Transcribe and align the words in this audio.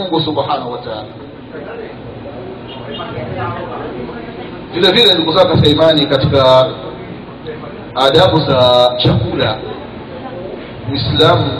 mungu 0.00 0.20
subhanahu 0.20 0.72
wa 0.72 0.78
vile 4.74 4.90
vile 4.92 5.06
zangu 5.06 5.32
katika 5.32 5.68
imani 5.68 6.06
katika 6.06 6.66
adabu 7.94 8.40
za 8.40 8.90
chakula 8.96 9.58
uislamu 10.90 11.50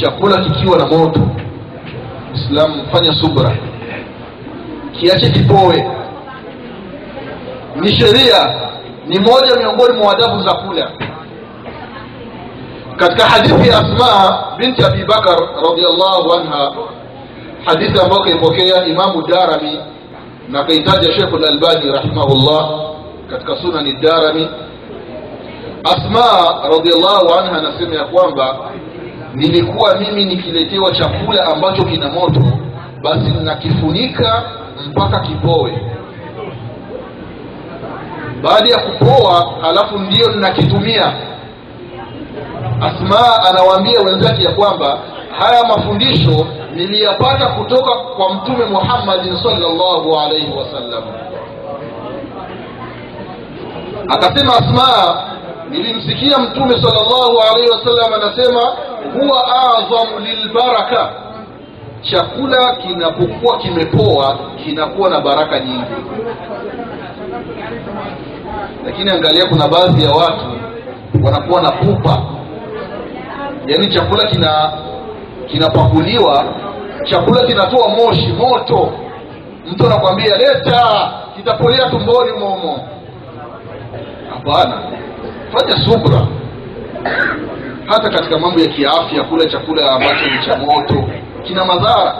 chakula 0.00 0.44
kikiwa 0.44 0.78
na 0.78 0.86
moto 0.86 1.20
uislamu 2.32 2.84
fanya 2.92 3.12
subra 3.12 3.56
kiache 5.00 5.30
kipoe. 5.30 5.90
Ni 7.80 7.94
sheria 7.96 8.54
ni 9.06 9.18
moja 9.18 9.56
miongoni 9.56 9.98
mwa 9.98 10.12
adabu 10.12 10.42
za 10.42 10.54
kula. 10.54 10.90
Katika 12.96 13.26
hadithi 13.28 13.68
ya 13.68 13.78
asma 13.78 14.42
binti 14.58 14.84
abi 14.84 15.04
bakar 15.04 15.38
radiallahu 15.70 16.32
anha 16.32 16.72
hadithi 17.64 18.00
ambayo 18.00 18.22
kaipokea 18.22 18.86
imamu 18.86 19.22
darami 19.26 19.78
na 20.48 20.64
kaitaja 20.64 21.12
shekhu 21.12 21.38
lalbani 21.38 21.92
rahimahullah 21.92 22.70
katika 23.30 23.56
sunani 23.56 23.92
darami 23.92 24.48
asma 25.84 26.24
radiallahu 26.76 27.34
anha 27.38 27.58
anasema 27.58 27.94
ya 27.94 28.04
kwamba 28.04 28.56
nilikuwa 29.34 29.96
mimi 29.96 30.24
nikiletewa 30.24 30.92
chakula 30.94 31.46
ambacho 31.46 31.84
kina 31.84 32.08
moto 32.08 32.42
basi 33.02 33.30
ninakifunika 33.30 34.42
mpaka 34.86 35.20
kipoe. 35.20 35.80
Baada 38.42 38.68
ya 38.70 38.78
kupoa 38.78 39.52
halafu 39.60 39.98
ndiyo 39.98 40.30
ninakitumia. 40.30 41.12
Asma 42.80 43.44
anawaambia 43.50 44.00
wenzake 44.00 44.42
ya 44.42 44.52
kwamba 44.52 44.98
haya 45.38 45.62
mafundisho 45.68 46.46
niliyapata 46.74 47.46
kutoka 47.46 47.90
kwa 47.94 48.34
mtume 48.34 48.64
muhammadin 48.64 49.36
salllahu 49.42 50.18
alaihi 50.18 50.52
wasallam 50.58 51.02
akasema 54.08 54.52
asma 54.56 55.22
nilimsikia 55.70 56.38
mtume 56.38 56.70
salllahu 56.82 57.40
alaihi 57.50 57.70
wasallam 57.70 58.12
anasema 58.14 58.60
huwa 59.12 59.46
adhamu 59.46 60.18
lilbaraka. 60.18 61.10
Chakula 62.10 62.76
kinapokuwa 62.76 63.58
kimepoa 63.58 64.38
kinakuwa 64.64 65.10
na 65.10 65.20
baraka 65.20 65.60
nyingi. 65.60 65.84
Lakini 68.84 69.10
angalia 69.10 69.46
kuna 69.48 69.68
baadhi 69.68 70.04
ya 70.04 70.10
watu 70.10 70.44
wanakuwa 71.24 71.62
na 71.62 71.70
pupa. 71.72 72.22
Yaani 73.66 73.94
chakula 73.94 74.28
kina 74.30 74.72
kinapakuliwa 75.46 76.44
chakula 77.04 77.46
kinatoa 77.46 77.88
moshi 77.88 78.32
moto. 78.32 78.92
Mtu 79.72 79.86
anakwambia 79.86 80.36
leta 80.36 81.12
kitapolea 81.36 81.90
tumboni 81.90 82.32
momo. 82.32 82.88
Hapana. 84.30 84.82
Fanya 85.52 85.76
subra. 85.86 86.26
Hata 87.86 88.10
katika 88.10 88.38
mambo 88.38 88.60
ya 88.60 88.66
kiafya 88.66 89.22
kula 89.24 89.44
chakula 89.46 89.90
ambacho 89.90 90.24
ni 90.26 90.46
cha 90.46 90.56
moto 90.56 91.04
kina 91.42 91.64
madhara. 91.64 92.14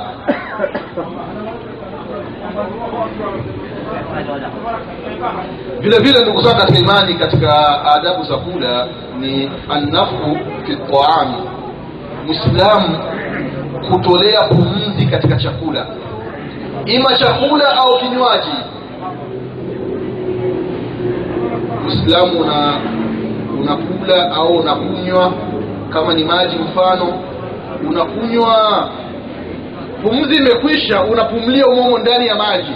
Vile 5.80 5.98
vile 5.98 6.20
ndugu 6.22 6.42
zangu 6.42 6.58
katika 6.60 6.78
imani 6.78 7.14
katika 7.14 7.82
adabu 7.94 8.24
za 8.24 8.36
kula 8.36 8.86
ni 9.20 9.50
annafu 9.70 10.38
fi 10.66 10.76
taami 10.76 11.36
mwislamu 12.26 12.98
kutolea 13.90 14.40
pumzi 14.42 15.06
katika 15.06 15.36
chakula. 15.36 15.86
Ima 16.86 17.16
chakula 17.16 17.76
au 17.76 17.98
kinywaji. 17.98 18.50
Uislamu 21.86 22.40
una 22.40 22.78
au 24.34 24.56
unakunywa. 24.56 25.32
Kama 25.92 26.14
ni 26.14 26.24
maji 26.24 26.56
mfano 26.56 27.12
unakunywa. 27.88 28.88
Pumzi 30.02 30.36
imekwisha 30.36 31.02
unapumlia 31.02 31.66
umomo 31.66 31.98
ndani 31.98 32.26
ya 32.26 32.34
maji. 32.34 32.72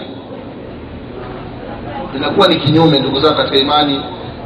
Inakuwa 2.17 2.49
ni 2.49 2.57
kinyume 2.57 2.99
ndugu 2.99 3.21
zangu 3.21 3.37
katika 3.37 3.59
imani 3.59 4.01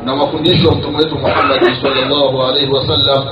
na 0.05 0.17
mafundisho 0.17 0.69
ya 0.69 0.75
mtume 0.75 0.99
wetu 0.99 1.15
muhammadi 1.19 1.65
salllahu 1.83 2.43
alaihi 2.43 2.73
wasallam 2.73 3.25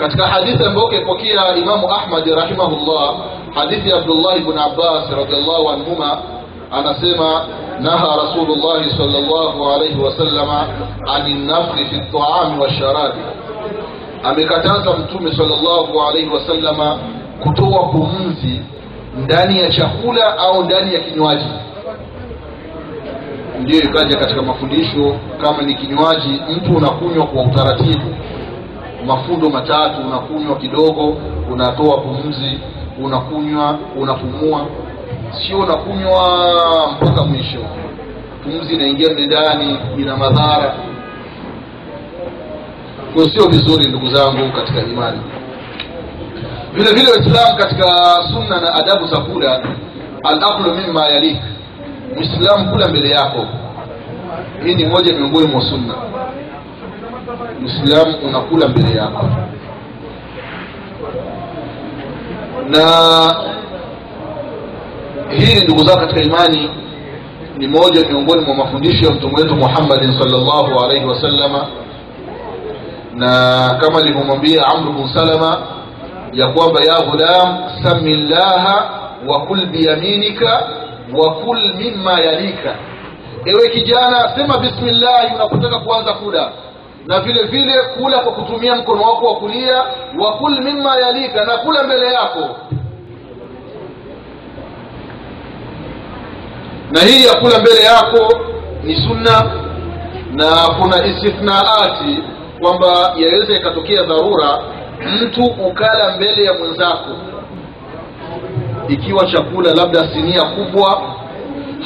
katika 0.00 0.26
hadithi 0.26 0.64
ambayo 0.64 0.86
kaipokea 0.88 1.56
imamu 1.56 1.90
ahmadi 1.92 2.34
rahimahullah 2.34 3.14
hadithi 3.54 3.88
ya 3.90 3.96
abdullah 3.96 4.36
ibn 4.36 4.58
abbas 4.58 5.10
radiallahu 5.10 5.70
anhuma 5.70 6.18
anasema 6.72 7.44
naha 7.80 8.16
rasulullahi 8.16 8.90
salllahu 8.96 9.70
alaihi 9.70 10.00
wasallama 10.00 10.66
ani 11.14 11.34
nafhi 11.34 11.84
fi 11.84 11.96
ltaami 11.96 12.60
walsharabi 12.60 13.18
amekataza 14.24 14.90
mtume 14.92 15.36
salllahu 15.36 16.02
alaihi 16.08 16.28
wasallama 16.28 16.98
kutoa 17.42 17.82
pumzi 17.88 18.60
ndani 19.24 19.60
ya 19.60 19.70
chakula 19.72 20.38
au 20.38 20.64
ndani 20.64 20.94
ya 20.94 21.00
kinywaji. 21.00 21.46
Ndiyo 23.60 23.82
ikaja 23.82 24.16
katika 24.16 24.42
mafundisho 24.42 25.16
kama 25.44 25.62
ni 25.62 25.74
kinywaji 25.74 26.40
mtu 26.56 26.76
unakunywa 26.76 27.26
kwa 27.26 27.42
utaratibu 27.42 28.14
mafundo 29.06 29.50
matatu 29.50 30.00
unakunywa 30.06 30.56
kidogo 30.56 31.16
unatoa 31.52 32.00
pumzi 32.00 32.58
unakunywa 33.02 33.78
unapumua. 34.00 34.66
Sio 35.46 35.58
unakunywa 35.58 36.22
mpaka 37.02 37.24
mwisho. 37.24 37.58
Pumzi 38.44 38.74
inaingia 38.74 39.08
ndani 39.12 39.78
ina 39.98 40.16
madhara. 40.16 40.74
Kwa 43.14 43.24
sio 43.24 43.48
vizuri 43.48 43.88
ndugu 43.88 44.08
zangu 44.14 44.52
katika 44.52 44.80
imani. 44.80 45.20
Vile 46.74 46.90
vile 46.92 47.10
waislamu 47.10 47.56
katika 47.58 47.86
sunna 48.32 48.60
na 48.60 48.74
adabu 48.74 49.06
za 49.06 49.20
kula 49.20 49.62
alaklu 50.24 50.74
mima 50.74 51.06
yalik. 51.08 51.36
Mwislamu 52.14 52.70
kula 52.72 52.88
mbele 52.88 53.08
yako. 53.10 53.46
Hii 54.64 54.74
ni 54.74 54.84
moja 54.84 55.14
miongoni 55.14 55.46
mwa 55.46 55.60
sunna 55.62 55.94
mwislamu 57.60 58.16
unakula 58.28 58.68
mbele 58.68 58.96
yako. 58.98 59.26
Na 62.68 62.84
hii 65.30 65.60
ndugu 65.64 65.84
zao 65.86 65.96
katika 65.96 66.20
imani 66.22 66.70
ni 67.56 67.68
moja 67.68 68.08
miongoni 68.08 68.40
mwa 68.44 68.54
mafundisho 68.54 69.06
ya 69.06 69.12
mtume 69.12 69.34
wetu 69.42 69.56
muhammadin 69.56 70.18
salllahu 70.18 70.84
alaihi 70.84 71.06
wasallama 71.06 71.66
na 73.14 73.28
kama 73.80 73.98
alivyomwambia 73.98 74.66
amru 74.66 74.92
bnu 74.92 75.08
salama 75.14 75.58
ya 76.32 76.46
kwamba 76.48 76.80
ya 76.84 77.00
ghulam 77.02 77.58
sami 77.82 78.16
llaha 78.16 78.90
wa 79.26 79.40
kul 79.46 79.66
biyaminika 79.66 80.68
wa 81.18 81.34
kul 81.34 81.74
mimma 81.74 82.20
yalika. 82.20 82.74
Ewe 83.44 83.68
kijana 83.70 84.32
sema 84.36 84.58
bismillahi 84.58 85.34
unapotaka 85.34 85.78
kuanza 85.78 86.12
kula 86.12 86.52
na 87.10 87.20
vile 87.20 87.42
vile 87.42 87.72
kula 87.82 88.18
kwa 88.18 88.32
kutumia 88.32 88.76
mkono 88.76 89.02
wako 89.02 89.26
wa 89.26 89.36
kulia 89.36 89.76
wa 90.18 90.32
kul 90.32 90.62
mimma 90.64 90.96
yalika 90.96 91.44
na 91.44 91.56
kula 91.56 91.82
mbele 91.82 92.06
yako. 92.06 92.56
Na 96.90 97.00
hii 97.00 97.24
ya 97.26 97.34
kula 97.34 97.58
mbele 97.58 97.80
yako 97.82 98.40
ni 98.84 98.94
sunna 98.96 99.52
na 100.32 100.46
kuna 100.78 101.06
istithnaati 101.06 102.22
kwamba 102.60 103.12
yaweza 103.16 103.56
ikatokea 103.56 104.02
dharura 104.02 104.58
mtu 105.22 105.44
ukala 105.44 106.16
mbele 106.16 106.44
ya 106.44 106.54
mwenzako. 106.54 107.10
Ikiwa 108.88 109.26
chakula 109.26 109.74
labda 109.74 110.08
sinia 110.14 110.42
kubwa 110.42 111.02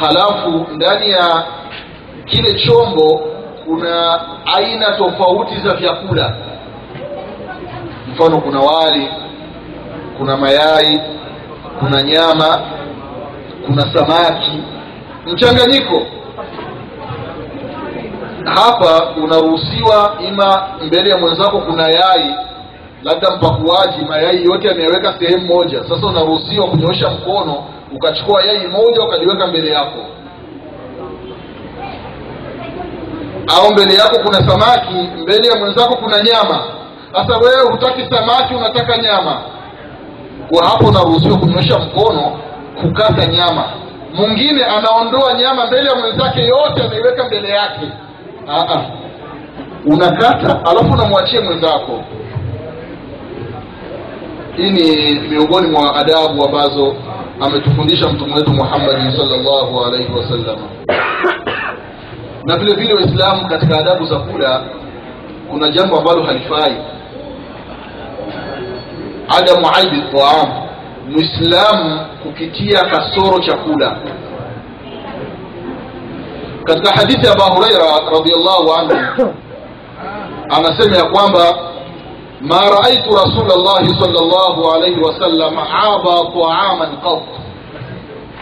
halafu 0.01 0.67
ndani 0.73 1.11
ya 1.11 1.45
kile 2.25 2.55
chombo 2.55 3.34
kuna 3.67 4.21
aina 4.57 4.93
tofauti 4.97 5.55
za 5.61 5.75
vyakula. 5.75 6.37
Mfano 8.13 8.41
kuna 8.41 8.61
wali 8.61 9.09
kuna 10.19 10.37
mayai 10.37 11.01
kuna 11.79 12.03
nyama 12.03 12.61
kuna 13.67 13.83
samaki. 13.95 14.61
Mchanganyiko. 15.27 16.03
Hapa 18.45 19.09
unaruhusiwa 19.23 20.17
ima 20.29 20.63
mbele 20.87 21.11
ya 21.11 21.19
mwenzako 21.19 21.59
kuna 21.59 21.89
yai 21.89 22.35
labda 23.03 23.31
mpakuaji 23.37 24.05
mayai 24.09 24.45
yote 24.45 24.71
ameyaweka 24.71 25.15
sehemu 25.19 25.47
moja. 25.47 25.85
Sasa 25.89 26.07
unaruhusiwa 26.07 26.67
kunyoosha 26.67 27.11
mkono 27.11 27.65
ukachukua 27.95 28.45
yai 28.45 28.67
moja 28.67 29.03
ukaliweka 29.03 29.47
mbele 29.47 29.71
yako 29.71 29.99
au 33.47 33.73
mbele 33.73 33.95
yako 33.95 34.19
kuna 34.25 34.49
samaki 34.49 34.95
mbele 35.23 35.49
ya 35.49 35.57
mwenzako 35.59 35.97
kuna 35.97 36.17
nyama. 36.23 36.65
Sasa 37.13 37.39
wewe 37.39 37.71
hutaki 37.71 38.01
samaki 38.17 38.55
unataka 38.55 38.97
nyama. 38.99 39.41
Kwa 40.49 40.69
hapo 40.69 40.87
unaruhusiwa 40.87 41.39
kunyosha 41.39 41.79
mkono 41.79 42.39
kukata 42.81 43.27
nyama. 43.27 43.65
Mwingine 44.15 44.65
anaondoa 44.65 45.35
nyama 45.35 45.67
mbele 45.67 45.89
ya 45.91 45.95
mwenzake 45.97 46.41
yote 46.47 46.83
anaiweka 46.83 47.25
mbele 47.25 47.49
yake. 47.49 47.89
Aa, 48.49 48.83
unakata 49.87 50.61
alafu 50.71 50.93
unamwachia 50.93 51.41
mwenzako. 51.41 52.05
Hii 54.57 54.71
ni 54.71 55.15
miongoni 55.29 55.71
mwa 55.71 55.97
adabu 55.97 56.45
ambazo 56.45 56.97
ametufundisha 57.41 58.09
mtume 58.09 58.35
wetu 58.35 58.51
muhammadi 58.51 59.17
salllahu 59.17 59.85
alaihi 59.85 60.13
wasallam 60.13 60.59
na 62.47 62.57
vile 62.57 62.75
vile 62.75 62.95
waislamu 62.95 63.49
katika 63.49 63.79
adabu 63.79 64.05
za 64.07 64.19
kula 64.19 64.65
kuna 65.51 65.69
jambo 65.69 65.99
ambalo 65.99 66.23
halifai. 66.23 66.77
Adamu 69.39 69.67
aibi 69.77 70.03
taam 70.19 70.49
mwislamu 71.11 72.01
kukitia 72.23 72.81
kasoro 72.85 73.39
chakula 73.39 73.97
katika 76.65 76.91
hadithi 77.01 77.27
ya 77.27 77.33
aba 77.33 77.45
Huraira 77.45 77.85
radiallahu 78.13 78.73
anhu 78.79 79.35
anasema 80.51 80.97
ya 80.97 81.05
kwamba 81.05 81.59
ma 82.41 82.61
raaitu 82.61 83.11
rasul 83.11 83.47
llahi 83.65 84.01
sal 84.01 84.13
llah 84.13 84.75
alaihi 84.75 85.01
wasallam 85.01 85.59
aba 85.59 86.17
taaman 86.33 86.97
qat. 86.97 87.23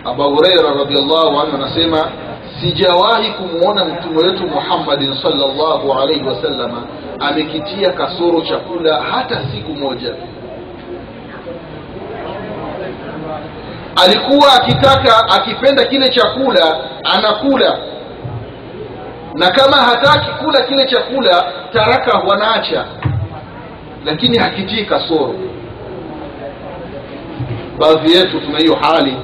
Aba 0.04 0.24
Huraira 0.24 0.74
radiallahu 0.78 1.40
anhu 1.40 1.56
anasema 1.56 2.10
sijawahi 2.62 3.30
kumwona 3.32 3.84
mtume 3.84 4.18
wetu 4.22 4.46
muhammadin 4.48 5.14
salllahu 5.22 5.92
alaihi 5.92 6.24
wasallama 6.24 6.82
amekitia 7.20 7.92
kasoro 7.92 8.40
chakula 8.40 9.02
hata 9.02 9.40
siku 9.54 9.72
moja. 9.72 10.14
Alikuwa 14.04 14.52
akitaka 14.54 15.28
akipenda 15.28 15.84
kile 15.84 16.08
chakula 16.08 16.76
anakula. 17.04 17.78
Na 19.34 19.50
kama 19.50 19.76
hataki 19.76 20.30
kula 20.44 20.60
kile 20.64 20.84
chakula 20.86 21.52
taraka 21.72 22.18
wanaacha. 22.18 22.84
Lakini 24.04 24.38
hakitii 24.38 24.84
kasoro. 24.84 25.34
Baadhi 27.78 28.12
yetu 28.16 28.40
tuna 28.40 28.58
hiyo 28.58 28.74
hali. 28.80 29.16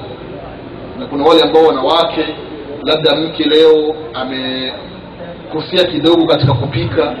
Na 0.99 1.05
kuna 1.05 1.23
wale 1.25 1.41
ambao 1.43 1.63
wanawake 1.63 2.35
labda 2.83 3.15
mke 3.15 3.43
leo 3.43 3.95
amekosea 4.13 5.83
kidogo 5.91 6.25
katika 6.25 6.53
kupika 6.53 7.15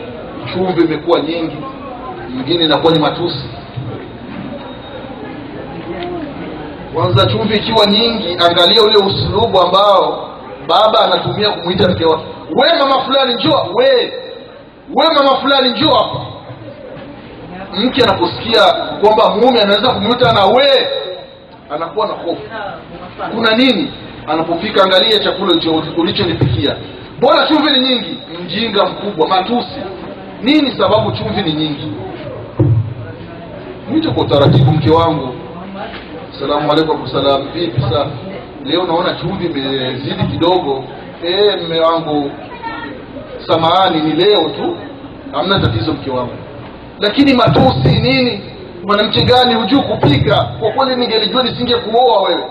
chumvi 0.53 0.81
imekuwa 0.83 1.19
nyingi 1.21 1.57
mwingine 2.29 2.65
inakuwa 2.65 2.93
ni 2.93 2.99
matusi. 2.99 3.49
Kwanza 6.93 7.25
chumvi 7.25 7.55
ikiwa 7.57 7.85
nyingi 7.85 8.37
angalia 8.47 8.81
ule 8.83 8.97
usulubu 8.97 9.61
ambao 9.61 10.29
baba 10.67 10.99
anatumia 11.05 11.49
kumwita 11.51 11.89
mke 11.89 12.05
wake. 12.05 12.23
We 12.55 12.79
mama 12.79 13.01
fulani 13.05 13.33
njoo 13.33 13.73
we 13.73 14.13
we 14.95 15.05
mama 15.15 15.35
fulani 15.41 15.69
njoo 15.69 15.93
hapa. 15.93 16.25
Mke 17.77 18.03
anaposikia 18.03 18.61
kwamba 18.73 19.35
mume 19.35 19.61
anaweza 19.61 19.91
kumwita 19.93 20.33
na 20.33 20.45
we 20.45 20.87
anakuwa 21.69 22.07
na 22.07 22.13
hofu. 22.13 22.41
Kuna 23.35 23.55
nini 23.57 23.91
anapofika 24.27 24.83
angalia 24.83 25.19
chakula 25.19 25.53
ulichonipikia. 25.97 26.75
Mbona 27.17 27.47
chumvi 27.47 27.71
ni 27.71 27.79
nyingi. 27.89 28.17
Mjinga 28.43 28.85
mkubwa 28.85 29.27
matusi. 29.27 29.79
Nini 30.43 30.71
sababu 30.77 31.11
chumvi 31.11 31.41
ni 31.41 31.53
nyingi? 31.53 31.91
Mwite 33.89 34.09
kwa 34.09 34.23
utaratibu 34.25 34.71
mke 34.71 34.89
wangu. 34.89 35.35
Salamu 36.39 36.71
alaikum 36.71 37.07
salam 37.07 37.51
vipi 37.53 37.81
sa? 37.81 38.07
Leo 38.65 38.83
naona 38.87 39.13
chumvi 39.15 39.45
imezidi 39.45 40.23
kidogo. 40.31 40.83
E, 41.23 41.55
mme 41.65 41.79
wangu. 41.79 42.31
Samahani 43.47 44.01
ni 44.01 44.11
leo 44.13 44.49
tu. 44.49 44.77
Hamna 45.31 45.59
tatizo 45.59 45.93
mke 45.93 46.09
wangu. 46.09 46.33
Lakini 46.99 47.33
matusi 47.33 48.01
nini? 48.01 48.41
Mwanamke 48.83 49.21
gani 49.21 49.53
hujuu 49.55 49.81
kupika? 49.81 50.43
Kwa 50.59 50.71
kweli 50.71 50.95
ningelijua 50.95 51.43
nisingekuoa 51.43 52.21
wewe 52.21 52.43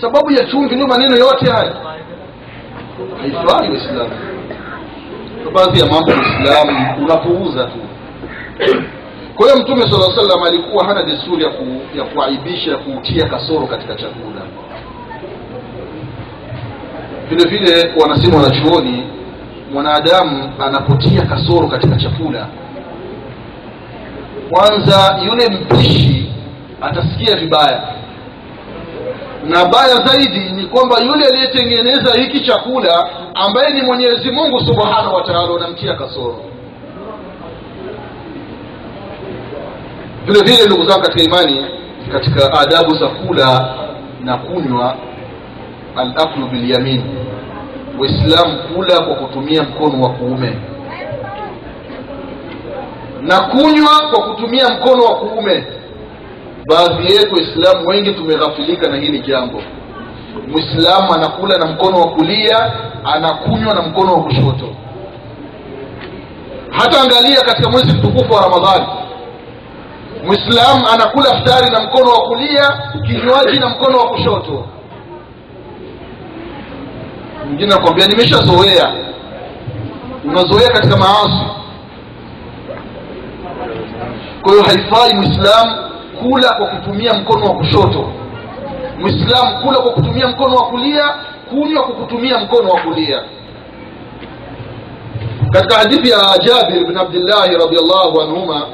sababu 0.00 0.30
ya 0.30 0.44
chumvi 0.44 0.74
ndio 0.74 0.86
maneno 0.86 1.16
yote 1.16 1.50
haya. 1.50 1.74
Haifai 3.20 3.70
waislamu 3.70 4.10
baadhi 5.54 5.80
ya 5.80 5.86
mambo 5.86 6.10
waislamu 6.10 7.04
unapuuza 7.04 7.64
tu. 7.64 7.78
Kwa 9.36 9.46
hiyo 9.46 9.62
mtume 9.62 9.82
sala 9.82 10.16
salam 10.16 10.42
alikuwa 10.42 10.84
hana 10.86 11.02
desturi 11.02 11.44
ya, 11.44 11.50
ku, 11.50 11.64
ya 11.98 12.04
kuaibisha 12.04 12.70
ya 12.70 12.76
kuutia 12.76 13.28
kasoro 13.28 13.66
katika 13.66 13.94
chakula. 13.94 14.42
Vile 17.28 17.44
vile 17.48 17.94
wanasema 18.00 18.36
wanachuoni 18.36 19.02
mwanadamu 19.72 20.52
anapotia 20.58 21.22
kasoro 21.26 21.68
katika 21.68 21.96
chakula. 21.96 22.46
Kwanza 24.50 25.18
yule 25.24 25.48
mpishi 25.48 26.32
atasikia 26.80 27.36
vibaya 27.36 27.82
na 29.44 29.64
baya 29.64 29.96
zaidi 30.06 30.38
ni 30.52 30.66
kwamba 30.66 30.96
yule 31.00 31.26
aliyetengeneza 31.26 32.14
hiki 32.20 32.40
chakula 32.40 33.08
ambaye 33.34 33.70
ni 33.72 33.82
mwenyezi 33.82 34.30
mungu 34.30 34.60
subhanahu 34.60 35.14
wa 35.14 35.22
taala 35.22 35.52
unamtia 35.52 35.94
kasoro. 35.94 36.36
Vile 40.26 40.40
vile 40.42 40.66
ndugu 40.66 40.84
zangu 40.88 41.02
katika 41.02 41.22
imani 41.22 41.66
katika 42.12 42.60
adabu 42.60 42.94
za 42.94 43.08
kula 43.08 43.74
na 44.24 44.36
kunywa 44.36 44.96
alaklu 45.96 46.46
bilyamin. 46.48 47.02
Waislamu 47.98 48.58
kula 48.74 49.00
kwa 49.00 49.14
kutumia 49.14 49.62
mkono 49.62 50.02
wa 50.02 50.10
kuume. 50.10 50.58
Na 53.22 53.40
kunywa 53.40 54.10
kwa 54.12 54.22
kutumia 54.28 54.68
mkono 54.68 55.02
wa 55.04 55.14
kuume 55.14 55.66
baadhi 56.68 57.14
yetu 57.14 57.34
waislamu 57.34 57.88
wengi 57.88 58.12
tumeghafilika 58.12 58.88
na 58.90 58.96
hili 58.96 59.18
jambo. 59.20 59.62
Mwislamu 60.48 61.14
anakula 61.14 61.58
na 61.58 61.66
mkono 61.66 62.00
wa 62.00 62.10
kulia 62.10 62.72
anakunywa 63.04 63.74
na 63.74 63.82
mkono 63.82 64.12
wa 64.14 64.22
kushoto. 64.22 64.74
Hata 66.70 67.00
angalia 67.00 67.40
katika 67.44 67.70
mwezi 67.70 67.92
mtukufu 67.92 68.32
wa 68.34 68.42
ramadhani. 68.42 68.86
Mwislamu 70.24 70.88
anakula 70.92 71.38
futari 71.38 71.70
na 71.70 71.80
mkono 71.80 72.10
wa 72.10 72.20
kulia 72.28 72.82
kinywaji 73.06 73.58
na 73.60 73.68
mkono 73.68 73.98
wa 73.98 74.08
kushoto. 74.08 74.66
Mwingine 77.46 77.72
anakwambia 77.74 78.06
nimeshazoea. 78.06 78.92
Unazoea 80.24 80.68
katika 80.70 80.96
maasi. 80.96 81.44
Kwa 84.42 84.52
hiyo 84.52 84.64
haifai 84.64 85.14
mwislamu 85.14 85.87
kula 86.22 86.52
kwa 86.52 86.66
kutumia 86.66 87.14
mkono 87.14 87.44
wa 87.46 87.54
kushoto. 87.54 88.08
Mwislamu 89.00 89.58
kula 89.66 89.78
kwa 89.78 89.92
kutumia 89.92 90.28
mkono 90.28 90.56
wa 90.56 90.66
kulia 90.66 91.04
kunywa 91.50 91.82
kwa 91.82 91.94
kutumia 91.94 92.38
mkono 92.38 92.68
wa 92.68 92.80
kulia. 92.80 93.22
Katika 95.52 95.74
hadithi 95.78 96.10
ya 96.10 96.18
jabir 96.44 96.86
bin 96.86 96.96
abdillahi 96.98 97.50
radiallahu 97.56 98.20
anhuma 98.22 98.66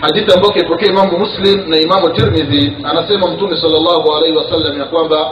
hadithi 0.00 0.34
ambayo 0.34 0.52
kaipokea 0.54 0.88
imamu 0.88 1.18
muslim 1.18 1.70
na 1.70 1.76
imamu 1.78 2.10
tirmidhi 2.10 2.76
anasema 2.84 3.26
mtume 3.26 3.56
sal 3.60 3.70
llahu 3.70 4.12
alaihi 4.16 4.36
wasallam 4.36 4.78
ya 4.78 4.84
kwamba 4.84 5.30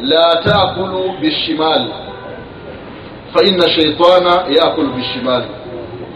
la 0.00 0.36
takulu 0.44 1.12
bishimal 1.20 1.86
faina 3.34 3.68
shaitana 3.70 4.44
yakulu 4.60 4.92
bishimal 4.92 5.44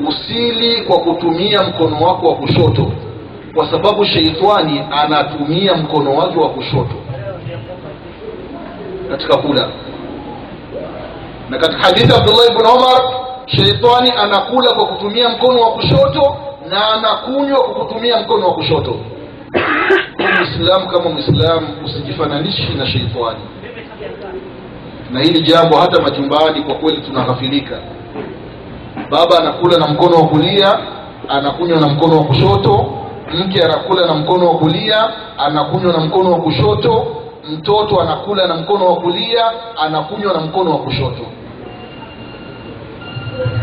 usili 0.09 0.83
kwa 0.83 0.99
kutumia 1.01 1.63
mkono 1.63 2.01
wako 2.01 2.29
wa 2.29 2.35
kushoto 2.35 2.93
kwa 3.55 3.71
sababu 3.71 4.05
sheitani 4.05 4.85
anatumia 4.91 5.75
mkono 5.77 6.15
wake 6.15 6.39
wa 6.39 6.49
kushoto 6.51 6.95
katika 9.11 9.37
kula. 9.37 9.69
Na 11.51 11.59
katika 11.59 11.83
hadithi 11.83 12.15
abdullah 12.15 12.47
ibn 12.51 12.67
umar 12.67 13.03
sheitani 13.47 14.13
anakula 14.17 14.75
kwa 14.75 14.87
kutumia 14.87 15.29
mkono 15.29 15.61
wa 15.61 15.71
kushoto 15.73 16.37
na 16.71 16.89
anakunywa 16.93 17.61
kwa 17.63 17.75
kutumia 17.85 18.21
mkono 18.21 18.47
wa 18.49 18.55
kushoto. 18.55 18.95
Mwislamu 20.39 20.89
kama 20.89 21.11
mwislamu 21.11 21.67
usijifananishi 21.85 22.69
na 22.79 22.87
sheitani. 22.87 23.39
Na 25.11 25.21
hili 25.21 25.43
jambo 25.43 25.77
hata 25.77 26.03
majumbani 26.03 26.63
kwa 26.63 26.75
kweli 26.75 27.01
tunaghafilika. 27.03 27.79
Baba 29.11 29.39
anakula 29.39 29.79
na 29.79 29.87
mkono 29.87 30.17
wa 30.17 30.27
kulia 30.29 30.79
anakunywa 31.29 31.81
na 31.81 31.89
mkono 31.89 32.17
wa 32.19 32.25
kushoto 32.25 32.98
mke 33.35 33.63
anakula 33.65 34.07
na 34.07 34.15
mkono 34.15 34.49
wa 34.49 34.59
kulia 34.59 35.11
anakunywa 35.39 35.93
na 35.93 36.01
mkono 36.01 36.33
wa 36.33 36.39
kushoto. 36.41 37.07
Mtoto 37.53 38.01
anakula 38.01 38.47
na 38.47 38.55
mkono 38.57 38.87
wa 38.87 38.97
kulia 38.97 39.45
anakunywa 39.79 40.33
na 40.33 40.41
mkono 40.41 40.71
wa 40.71 40.79
kushoto. 40.79 41.27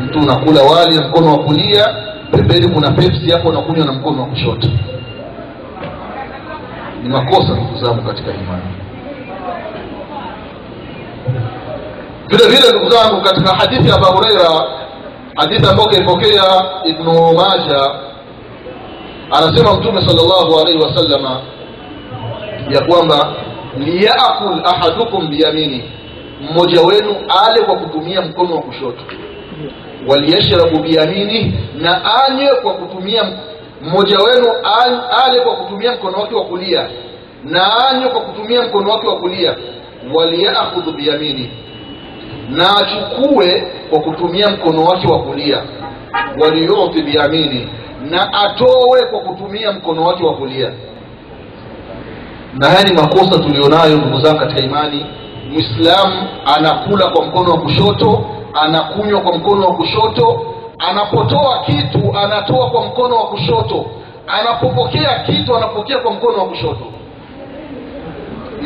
Mtu 0.05 0.19
unakula 0.19 0.61
wali 0.63 0.95
na 0.95 1.07
mkono 1.07 1.31
wa 1.31 1.39
kulia 1.43 1.95
pembeni 2.31 2.67
kuna 2.67 2.91
pepsi 2.91 3.31
hapo 3.31 3.49
unakunywa 3.49 3.85
na 3.85 3.91
mkono 3.91 4.21
wa 4.21 4.27
kushoto. 4.27 4.67
Ni 7.03 7.09
makosa 7.09 7.53
ndugu 7.53 7.85
zangu 7.85 8.01
katika 8.07 8.31
imani. 8.31 8.63
Vile 12.27 12.47
vile 12.47 12.69
ndugu 12.71 12.89
zangu 12.91 13.21
katika 13.21 13.55
hadithi 13.55 13.89
ya 13.89 13.95
abu 13.95 14.05
hureira 14.05 14.49
hadithi 15.35 15.69
ambayo 15.69 15.89
kaipokea 15.89 16.43
ibnu 16.85 17.33
maja 17.33 17.91
anasema 19.31 19.73
mtume 19.73 20.01
salllahu 20.01 20.59
alaihi 20.59 20.79
wasallama 20.83 21.41
ya 22.69 22.81
kwamba 22.85 23.33
liyakul 23.77 24.61
ahadukum 24.65 25.27
biyamini. 25.29 25.83
Mmoja 26.41 26.81
wenu 26.81 27.15
ale 27.45 27.61
kwa 27.61 27.75
kutumia 27.75 28.21
mkono 28.21 28.55
wa 28.55 28.61
kushoto. 28.61 29.03
Waliyashrabu 30.07 30.79
biyamini 30.79 31.59
na 31.77 32.01
anywe 32.25 32.55
kwa 32.55 32.73
kutumia 32.73 33.23
mmoja 33.81 34.17
wenu 34.17 34.47
ale 35.25 35.39
kwa 35.39 35.55
kutumia 35.55 35.91
mkono 35.91 36.17
wake 36.17 36.35
wa 36.35 36.45
kulia 36.45 36.89
na 37.43 37.87
anywe 37.89 38.09
kwa 38.09 38.21
kutumia 38.21 38.61
mkono 38.61 38.91
wake 38.91 39.07
wa 39.07 39.15
kulia. 39.19 39.55
Waliyakhudhu 40.13 40.91
biyamini 40.91 41.51
na 42.49 42.69
achukue 42.77 43.71
kwa 43.89 43.99
kutumia 43.99 44.49
mkono 44.49 44.83
wake 44.83 45.07
wa 45.07 45.19
kulia. 45.23 45.61
Waliyuti 46.41 47.01
biyamini 47.03 47.67
na 48.01 48.33
atowe 48.33 49.05
kwa 49.11 49.19
kutumia 49.19 49.71
mkono 49.71 50.03
wake 50.03 50.23
wa 50.25 50.33
kulia. 50.33 50.71
Na 52.53 52.67
haya 52.69 52.83
ni 52.83 52.93
makosa 52.93 53.39
tulionayo 53.39 53.97
ndugu 53.97 54.19
zangu 54.19 54.39
katika 54.39 54.61
imani. 54.61 55.05
Mwislamu 55.51 56.27
anakula 56.57 57.07
kwa 57.07 57.25
mkono 57.25 57.51
wa 57.51 57.57
kushoto 57.61 58.25
anakunywa 58.53 59.21
kwa 59.21 59.37
mkono 59.37 59.67
wa 59.67 59.75
kushoto 59.75 60.45
anapotoa 60.79 61.63
kitu 61.65 62.17
anatoa 62.17 62.69
kwa 62.69 62.85
mkono 62.85 63.15
wa 63.15 63.27
kushoto 63.27 63.85
anapopokea 64.27 65.19
kitu 65.19 65.55
anapokea 65.57 65.97
kwa 65.97 66.11
mkono 66.13 66.37
wa 66.37 66.45
kushoto. 66.45 66.85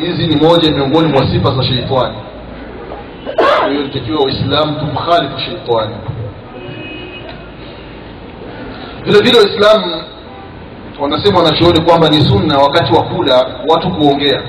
Hizi 0.00 0.26
ni 0.26 0.36
moja 0.36 0.70
miongoni 0.72 1.08
mwa 1.12 1.28
sifa 1.30 1.54
za 1.54 1.62
sheitani. 1.62 2.16
Kwa 3.36 3.68
hiyo 3.68 3.82
nitakiwa 3.82 4.22
waislamu 4.24 4.78
tumkhalifu 4.80 5.38
sheitani 5.40 5.94
vile 9.04 9.18
vile 9.20 9.38
waislamu 9.38 10.02
wanasema 11.00 11.38
wanachooni 11.38 11.80
kwamba 11.80 12.08
ni 12.08 12.20
sunna 12.20 12.58
wakati 12.58 12.92
wa 12.94 13.02
kula 13.02 13.46
watu 13.68 13.90
kuongea. 13.90 14.42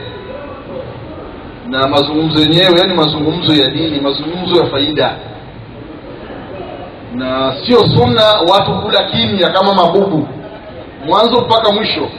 Na 1.70 1.88
mazungumzo 1.88 2.40
yenyewe 2.42 2.80
yani 2.80 2.94
mazungumzo 2.94 3.54
ya 3.64 3.70
dini 3.70 4.02
mazungumzo 4.02 4.64
ya 4.64 4.70
faida. 4.72 5.16
Na 7.16 7.54
sio 7.66 7.80
sunna 7.80 8.24
watu 8.52 8.72
kula 8.82 9.04
kimya 9.04 9.50
kama 9.50 9.74
mabubu. 9.74 10.28
Mwanzo 11.06 11.42
mpaka 11.42 11.72
mwisho. 11.72 12.10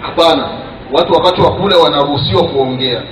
Hapana. 0.00 0.48
Watu 0.92 1.12
wakati 1.12 1.40
wa 1.40 1.52
kula 1.52 1.76
wanaruhusiwa 1.76 2.44
kuongea. 2.48 3.02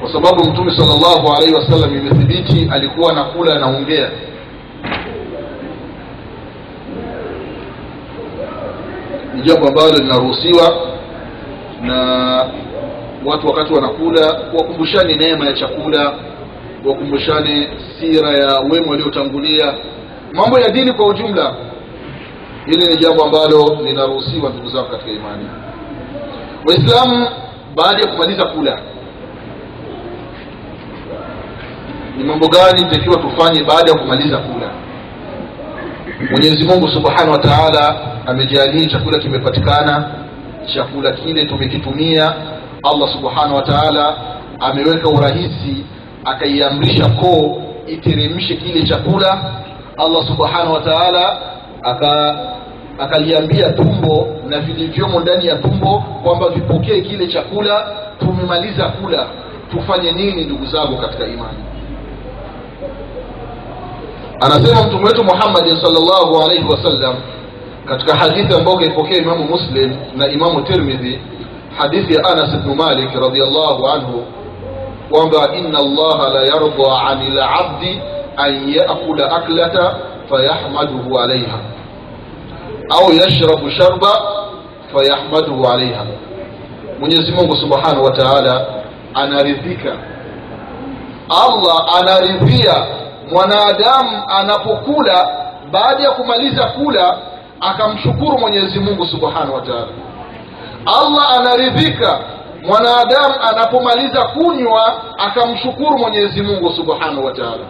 Kwa 0.00 0.12
sababu 0.12 0.50
mtume 0.50 0.76
salllahu 0.78 1.32
alaihi 1.36 1.54
wasallam 1.54 1.96
imethibiti 1.96 2.68
alikuwa 2.72 3.12
anakula 3.12 3.54
anaongea 3.56 4.10
ni 9.33 9.33
jambo 9.44 9.68
ambalo 9.68 9.92
linaruhusiwa 9.92 10.76
na 11.82 11.96
watu 13.24 13.46
wakati 13.46 13.72
wanakula. 13.74 14.40
Wakumbushane 14.58 15.14
neema 15.16 15.46
ya 15.46 15.52
chakula 15.52 16.12
wakumbushane 16.84 17.68
sira 18.00 18.30
ya 18.30 18.58
wema 18.60 18.90
waliotangulia. 18.90 19.74
Mambo 20.32 20.58
ya 20.60 20.68
dini 20.68 20.92
kwa 20.92 21.06
ujumla 21.06 21.54
hili 22.66 22.86
ni 22.86 22.96
jambo 22.96 23.24
ambalo 23.24 23.78
linaruhusiwa 23.84 24.50
ndugu 24.50 24.68
zangu 24.68 24.88
katika 24.90 25.10
imani. 25.10 25.48
Waislamu 26.68 27.28
baada 27.76 28.02
ya 28.02 28.06
kumaliza 28.12 28.44
kula 28.46 28.80
ni 32.16 32.24
mambo 32.24 32.48
gani 32.48 32.90
takiwa 32.90 33.16
tufanye 33.16 33.64
baada 33.64 33.90
ya 33.90 33.98
kumaliza 33.98 34.38
kula? 34.38 34.70
Mwenyezi 36.30 36.64
mungu 36.64 36.88
subhanahu 36.88 37.30
wa 37.32 37.38
taala 37.38 37.96
amejalia 38.26 38.86
chakula 38.90 39.18
kimepatikana 39.18 40.10
chakula 40.74 41.12
kile 41.12 41.46
tumekitumia. 41.46 42.34
Allah 42.82 43.08
subhanahu 43.12 43.54
wa 43.54 43.62
taala 43.62 44.16
ameweka 44.60 45.08
urahisi 45.08 45.84
akaiamrisha 46.24 47.08
koo 47.08 47.62
iteremshe 47.86 48.56
kile 48.56 48.82
chakula. 48.86 49.52
Allah 49.98 50.26
subhanahu 50.26 50.72
wa 50.72 50.80
taala 50.80 51.38
aka 51.82 53.72
tumbo 53.76 54.28
na 54.48 54.60
vilivyomo 54.60 55.20
ndani 55.20 55.46
ya 55.46 55.56
tumbo 55.56 56.04
kwamba 56.22 56.48
vipokee 56.48 57.00
kile 57.00 57.26
chakula. 57.26 57.86
Tumemaliza 58.18 58.84
kula. 58.88 59.26
Tufanye 59.70 60.12
nini 60.12 60.44
ndugu 60.44 60.66
zangu 60.66 60.96
katika 60.96 61.26
imani? 61.26 61.58
Anasema 64.40 64.82
mtume 64.86 65.04
wetu 65.04 65.24
muhammadin 65.24 65.76
salllahu 65.76 66.42
alaihi 66.44 66.64
wasallam 66.64 67.14
katika 67.88 68.16
hadithi 68.16 68.54
ambayo 68.54 68.76
kaipokea 68.78 69.18
imamu 69.18 69.44
muslim 69.44 69.96
na 70.16 70.28
imamu 70.28 70.62
tirmidhi 70.62 71.20
hadithi 71.78 72.14
ya 72.14 72.24
anas 72.24 72.56
bnu 72.56 72.74
malik 72.74 73.14
radiallahu 73.14 73.88
anhu 73.88 74.24
kwamba 75.10 75.54
ina 75.56 75.78
allaha 75.78 76.28
la 76.28 76.40
yarda 76.40 77.02
ani 77.08 77.30
labdi 77.30 78.00
an 78.36 78.68
yakula 78.74 79.32
aklata 79.32 79.96
fayahmaduhu 80.30 81.18
alaiha 81.18 81.58
au 82.90 83.12
yashrabu 83.14 83.70
sharba 83.70 84.08
fayahmaduhu 84.94 85.68
alaiha 85.68 86.04
mwenyezi 87.00 87.32
mungu 87.32 87.56
subhanahu 87.56 88.04
wa 88.04 88.10
taala 88.10 88.66
anaridhika 89.14 89.92
allah 91.28 91.98
anaridhia 92.00 92.86
mwanadamu 93.32 94.22
anapokula 94.28 95.28
baada 95.70 96.02
ya 96.02 96.10
kumaliza 96.10 96.64
kula 96.64 97.18
akamshukuru 97.70 98.38
mwenyezi 98.38 98.80
mungu 98.80 99.06
subhanahu 99.06 99.54
wa 99.54 99.60
taala. 99.60 99.88
Allah 100.86 101.30
anaridhika 101.38 102.20
mwanadamu 102.62 103.34
anapomaliza 103.50 104.22
kunywa 104.28 105.02
akamshukuru 105.18 105.98
mwenyezi 105.98 106.42
mungu 106.42 106.72
subhanahu 106.76 107.24
wa 107.24 107.32
taala. 107.32 107.64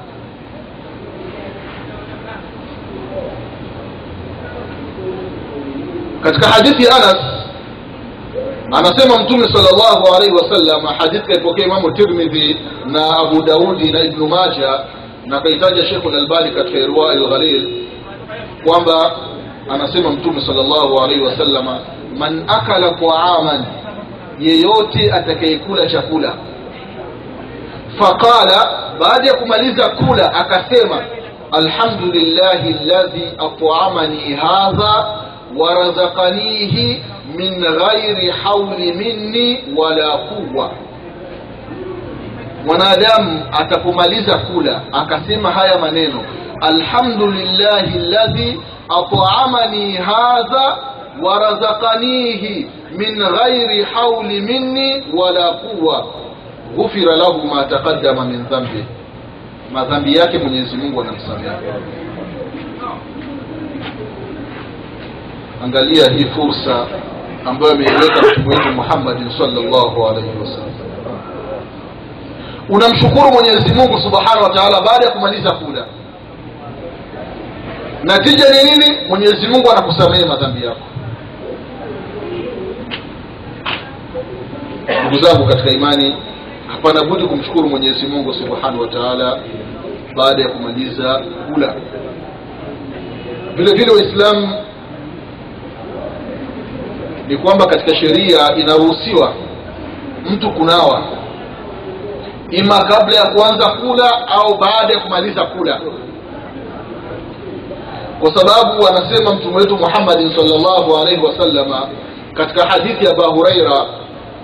Katika 6.22 6.48
hadithi 6.48 6.84
ya 6.84 6.94
anas 6.96 7.16
anasema 8.72 9.22
mtume 9.22 9.44
salllahu 9.54 10.14
alaihi 10.16 10.34
wasallam 10.34 10.86
hadithi 10.98 11.26
kaipokea 11.26 11.66
imamu 11.66 11.90
tirmidhi 11.92 12.56
na 12.86 13.16
abu 13.18 13.42
daudi 13.42 13.92
na 13.92 14.00
ibnu 14.04 14.28
maja 14.28 14.80
na 15.26 15.40
kaitaja 15.40 15.84
shekhu 15.86 16.10
lalbani 16.10 16.50
katika 16.50 16.78
irwa 16.78 17.14
lghalil 17.14 17.86
kwamba 18.66 19.16
anasema 19.70 20.10
mtume 20.10 20.40
salllahu 20.46 21.00
alaihi 21.00 21.22
wasallama 21.22 21.78
man 22.18 22.44
akala 22.48 22.90
taaman 22.94 23.64
yeyote 24.40 25.12
atakayekula 25.12 25.86
chakula 25.86 26.34
faqala 27.98 28.68
baada 29.00 29.28
ya 29.28 29.34
kumaliza 29.34 29.88
kula 29.88 30.34
akasema 30.34 31.02
alhamdulillahi 31.52 32.72
ladhi 32.72 33.22
atamani 33.38 34.34
hadha 34.34 35.06
warazakanihi 35.58 37.02
min 37.36 37.60
ghairi 37.60 38.30
hauli 38.30 38.92
minni 38.92 39.64
wala 39.76 40.18
quwa 40.18 40.70
mwanadamu 42.66 43.42
atapomaliza 43.52 44.38
kula 44.38 44.80
akasema 44.92 45.50
haya 45.50 45.78
maneno 45.78 46.20
alhamdulillahi 46.60 47.98
ladhi 47.98 48.60
atamani 48.88 49.96
hadha 49.96 50.76
warazakanihi 51.22 52.70
min 52.96 53.16
ghairi 53.18 53.82
hauli 53.84 54.40
minni 54.40 55.04
wala 55.16 55.50
quwa 55.52 56.06
ghufira 56.76 57.16
lahu 57.16 57.46
ma 57.46 57.64
taqaddama 57.64 58.24
min 58.24 58.44
dhambi 58.46 58.84
madhambi 59.72 60.16
yake 60.18 60.38
mwenyezi 60.38 60.76
mungu 60.76 61.00
anamsamehe 61.00 61.50
angalia 65.64 66.10
hii 66.12 66.24
fursa 66.26 66.86
ambayo 67.46 67.72
ameiweka 67.72 68.22
mtume 68.22 68.48
wetu 68.56 68.68
muhammadin 68.72 69.30
salllahu 69.38 70.06
alaihi 70.06 70.28
wasallam 70.40 70.74
unamshukuru 72.68 73.32
mwenyezi 73.32 73.74
mungu 73.74 73.98
subhanahu 73.98 74.42
wa 74.42 74.50
taala 74.50 74.80
baada 74.80 75.04
ya 75.06 75.10
kumaliza 75.12 75.50
kula 75.54 75.86
natija 78.04 78.44
ni 78.50 78.70
nini? 78.70 78.98
Mwenyezi 79.08 79.46
mungu 79.46 79.70
anakusamehe 79.70 80.24
madhambi 80.24 80.64
yako. 80.66 80.80
Ndugu 85.06 85.24
zangu 85.24 85.46
katika 85.48 85.70
imani 85.70 86.16
hapana 86.68 87.04
budi 87.04 87.24
kumshukuru 87.26 87.68
mwenyezi 87.68 88.06
mungu 88.06 88.34
subhanahu 88.34 88.80
wa 88.80 88.88
taala 88.88 89.38
baada 90.16 90.42
ya 90.42 90.48
kumaliza 90.48 91.22
kula. 91.52 91.74
Vile 93.56 93.72
vile 93.74 93.90
waislamu 93.92 94.54
ni 97.28 97.36
kwamba 97.36 97.66
katika 97.66 97.96
sheria 97.96 98.56
inaruhusiwa 98.56 99.34
mtu 100.30 100.50
kunawa 100.50 101.02
ima 102.50 102.84
kabla 102.84 103.16
ya 103.16 103.26
kuanza 103.26 103.68
kula 103.68 104.28
au 104.28 104.58
baada 104.58 104.94
ya 104.94 105.00
kumaliza 105.00 105.44
kula 105.44 105.80
kwa 108.20 108.34
sababu 108.34 108.88
anasema 108.88 109.34
mtume 109.34 109.56
wetu 109.56 109.76
muhammadin 109.76 110.36
salllahu 110.36 110.96
alaihi 110.96 111.24
wasallama 111.26 111.88
katika 112.34 112.66
hadithi 112.68 113.04
ya 113.04 113.10
aba 113.10 113.26
huraira 113.26 113.86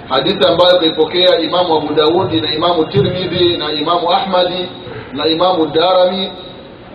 hadithi 0.08 0.48
ambayo 0.48 0.78
kaipokea 0.80 1.38
imamu 1.38 1.76
abu 1.76 1.94
daudi 1.94 2.40
na 2.40 2.54
imamu 2.54 2.84
tirmidhi 2.84 3.56
na 3.56 3.72
imamu 3.72 4.12
ahmadi 4.12 4.68
na 5.12 5.26
imamu 5.26 5.66
darami 5.66 6.32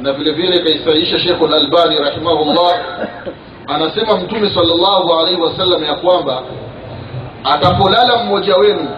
na 0.02 0.14
vile 0.14 0.32
vile 0.32 0.60
kaisaisha 0.60 1.20
shekhu 1.20 1.48
lalbani 1.48 1.98
rahimahullah 1.98 2.80
anasema 3.68 4.18
mtume 4.18 4.50
salllahu 4.56 5.14
alaihi 5.20 5.42
wasallam 5.42 5.84
ya 5.84 5.94
kwamba 5.96 6.42
atapolala 7.44 8.24
mmoja 8.24 8.56
wenu 8.56 8.90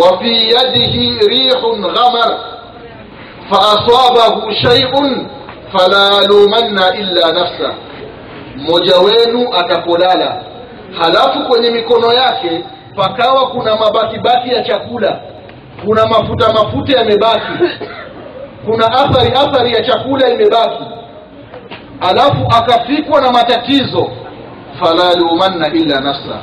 wa 0.00 0.18
fi 0.18 0.50
yadihi 0.54 1.18
rihun 1.18 1.80
ghamar 1.82 2.38
faasabahu 3.50 4.52
shaiun 4.54 5.28
fala 5.72 6.26
lumanna 6.26 6.94
illa 6.96 7.32
nafsa. 7.32 7.74
Mmoja 8.56 8.96
wenu 8.98 9.54
atapolala 9.54 10.42
halafu 10.98 11.48
kwenye 11.48 11.70
mikono 11.70 12.12
yake 12.12 12.64
pakawa 12.96 13.46
kuna 13.50 13.76
mabakibaki 13.76 14.48
ya 14.50 14.62
chakula 14.62 15.20
kuna 15.84 16.06
mafuta 16.06 16.52
mafuta 16.52 16.98
yamebaki 16.98 17.52
kuna 18.64 18.86
athari 18.92 19.32
athari 19.32 19.72
ya 19.72 19.84
chakula 19.84 20.28
imebaki 20.28 20.84
alafu 22.00 22.46
akafikwa 22.58 23.20
na 23.20 23.32
matatizo 23.32 24.10
fala 24.80 25.14
lumanna 25.14 25.68
illa 25.68 26.00
nafsa. 26.00 26.38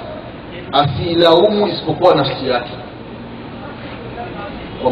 Asiilaumu 0.71 1.67
isipokuwa 1.67 2.15
nafsi 2.15 2.49
yake 2.49 2.71